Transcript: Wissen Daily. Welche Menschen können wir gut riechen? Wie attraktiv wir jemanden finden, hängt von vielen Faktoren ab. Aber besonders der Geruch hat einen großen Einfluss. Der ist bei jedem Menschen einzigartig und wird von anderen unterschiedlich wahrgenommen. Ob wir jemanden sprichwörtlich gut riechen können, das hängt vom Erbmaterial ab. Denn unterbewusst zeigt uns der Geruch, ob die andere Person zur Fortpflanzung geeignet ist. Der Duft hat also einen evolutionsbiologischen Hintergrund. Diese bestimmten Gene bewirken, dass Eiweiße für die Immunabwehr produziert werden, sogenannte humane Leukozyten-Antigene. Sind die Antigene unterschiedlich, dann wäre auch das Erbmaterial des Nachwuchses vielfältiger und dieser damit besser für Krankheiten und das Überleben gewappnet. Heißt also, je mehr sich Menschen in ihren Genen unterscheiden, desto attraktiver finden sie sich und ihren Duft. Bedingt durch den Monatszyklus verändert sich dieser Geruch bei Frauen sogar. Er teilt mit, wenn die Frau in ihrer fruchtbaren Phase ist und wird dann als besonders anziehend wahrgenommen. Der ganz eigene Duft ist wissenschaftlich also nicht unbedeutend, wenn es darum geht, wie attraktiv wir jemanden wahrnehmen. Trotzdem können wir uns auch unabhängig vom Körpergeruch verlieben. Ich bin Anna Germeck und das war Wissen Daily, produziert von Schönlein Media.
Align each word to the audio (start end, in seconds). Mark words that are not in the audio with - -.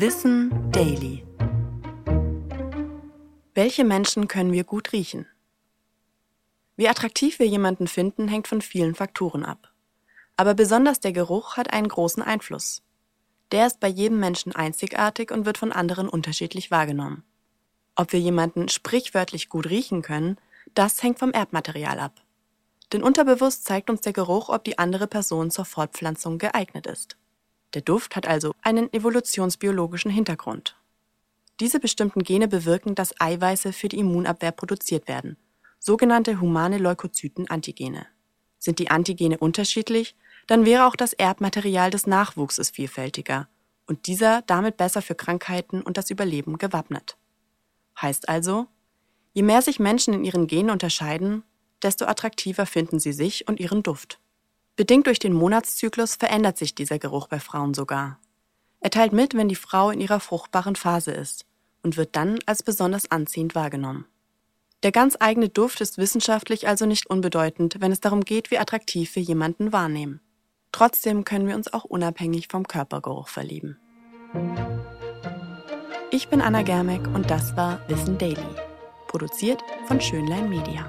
Wissen 0.00 0.70
Daily. 0.70 1.26
Welche 3.52 3.82
Menschen 3.82 4.28
können 4.28 4.52
wir 4.52 4.62
gut 4.62 4.92
riechen? 4.92 5.26
Wie 6.76 6.88
attraktiv 6.88 7.40
wir 7.40 7.48
jemanden 7.48 7.88
finden, 7.88 8.28
hängt 8.28 8.46
von 8.46 8.62
vielen 8.62 8.94
Faktoren 8.94 9.44
ab. 9.44 9.72
Aber 10.36 10.54
besonders 10.54 11.00
der 11.00 11.12
Geruch 11.12 11.56
hat 11.56 11.72
einen 11.72 11.88
großen 11.88 12.22
Einfluss. 12.22 12.84
Der 13.50 13.66
ist 13.66 13.80
bei 13.80 13.88
jedem 13.88 14.20
Menschen 14.20 14.54
einzigartig 14.54 15.32
und 15.32 15.46
wird 15.46 15.58
von 15.58 15.72
anderen 15.72 16.08
unterschiedlich 16.08 16.70
wahrgenommen. 16.70 17.24
Ob 17.96 18.12
wir 18.12 18.20
jemanden 18.20 18.68
sprichwörtlich 18.68 19.48
gut 19.48 19.68
riechen 19.68 20.02
können, 20.02 20.36
das 20.74 21.02
hängt 21.02 21.18
vom 21.18 21.32
Erbmaterial 21.32 21.98
ab. 21.98 22.22
Denn 22.92 23.02
unterbewusst 23.02 23.64
zeigt 23.64 23.90
uns 23.90 24.02
der 24.02 24.12
Geruch, 24.12 24.48
ob 24.48 24.62
die 24.62 24.78
andere 24.78 25.08
Person 25.08 25.50
zur 25.50 25.64
Fortpflanzung 25.64 26.38
geeignet 26.38 26.86
ist. 26.86 27.16
Der 27.74 27.82
Duft 27.82 28.16
hat 28.16 28.26
also 28.26 28.52
einen 28.62 28.92
evolutionsbiologischen 28.92 30.10
Hintergrund. 30.10 30.76
Diese 31.60 31.80
bestimmten 31.80 32.22
Gene 32.22 32.48
bewirken, 32.48 32.94
dass 32.94 33.20
Eiweiße 33.20 33.72
für 33.72 33.88
die 33.88 33.98
Immunabwehr 33.98 34.52
produziert 34.52 35.08
werden, 35.08 35.36
sogenannte 35.78 36.40
humane 36.40 36.78
Leukozyten-Antigene. 36.78 38.06
Sind 38.58 38.78
die 38.78 38.90
Antigene 38.90 39.38
unterschiedlich, 39.38 40.16
dann 40.46 40.64
wäre 40.64 40.86
auch 40.86 40.96
das 40.96 41.12
Erbmaterial 41.12 41.90
des 41.90 42.06
Nachwuchses 42.06 42.70
vielfältiger 42.70 43.48
und 43.86 44.06
dieser 44.06 44.42
damit 44.42 44.76
besser 44.76 45.02
für 45.02 45.14
Krankheiten 45.14 45.82
und 45.82 45.96
das 45.96 46.10
Überleben 46.10 46.58
gewappnet. 46.58 47.16
Heißt 48.00 48.28
also, 48.28 48.66
je 49.32 49.42
mehr 49.42 49.62
sich 49.62 49.78
Menschen 49.78 50.14
in 50.14 50.24
ihren 50.24 50.46
Genen 50.46 50.70
unterscheiden, 50.70 51.42
desto 51.82 52.06
attraktiver 52.06 52.66
finden 52.66 52.98
sie 52.98 53.12
sich 53.12 53.48
und 53.48 53.60
ihren 53.60 53.82
Duft. 53.82 54.20
Bedingt 54.78 55.08
durch 55.08 55.18
den 55.18 55.32
Monatszyklus 55.32 56.14
verändert 56.14 56.56
sich 56.56 56.72
dieser 56.72 57.00
Geruch 57.00 57.26
bei 57.26 57.40
Frauen 57.40 57.74
sogar. 57.74 58.20
Er 58.78 58.90
teilt 58.90 59.12
mit, 59.12 59.34
wenn 59.34 59.48
die 59.48 59.56
Frau 59.56 59.90
in 59.90 60.00
ihrer 60.00 60.20
fruchtbaren 60.20 60.76
Phase 60.76 61.10
ist 61.10 61.46
und 61.82 61.96
wird 61.96 62.14
dann 62.14 62.38
als 62.46 62.62
besonders 62.62 63.10
anziehend 63.10 63.56
wahrgenommen. 63.56 64.04
Der 64.84 64.92
ganz 64.92 65.16
eigene 65.18 65.48
Duft 65.48 65.80
ist 65.80 65.98
wissenschaftlich 65.98 66.68
also 66.68 66.86
nicht 66.86 67.10
unbedeutend, 67.10 67.80
wenn 67.80 67.90
es 67.90 67.98
darum 67.98 68.20
geht, 68.24 68.52
wie 68.52 68.58
attraktiv 68.58 69.16
wir 69.16 69.22
jemanden 69.24 69.72
wahrnehmen. 69.72 70.20
Trotzdem 70.70 71.24
können 71.24 71.48
wir 71.48 71.56
uns 71.56 71.72
auch 71.72 71.82
unabhängig 71.82 72.46
vom 72.46 72.68
Körpergeruch 72.68 73.26
verlieben. 73.26 73.80
Ich 76.12 76.28
bin 76.28 76.40
Anna 76.40 76.62
Germeck 76.62 77.04
und 77.08 77.32
das 77.32 77.56
war 77.56 77.80
Wissen 77.88 78.16
Daily, 78.16 78.46
produziert 79.08 79.60
von 79.88 80.00
Schönlein 80.00 80.48
Media. 80.48 80.88